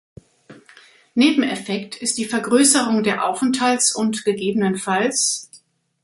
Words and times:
Nebeneffekt 1.13 1.95
ist 1.97 2.17
die 2.17 2.25
Vergrößerung 2.25 3.03
der 3.03 3.23
Aufenthalts- 3.23 3.93
und 3.95 4.25
ggf. 4.25 4.89